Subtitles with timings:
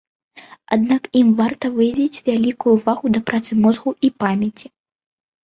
[0.77, 4.67] Аднак ім варта выявіць вялікую ўвагу да працы мозгу і памяці.